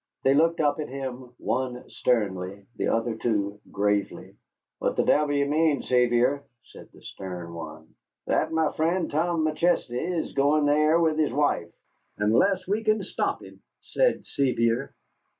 [0.23, 4.33] They looked up at him, one sternly, the other two gravely.
[4.79, 7.93] "What the devil do you mean, Sevier?" said the stern one.
[8.25, 11.69] "That my friend, Tom McChesney, is going there with his wife,
[12.17, 14.95] unless we can stop him," said Sevier.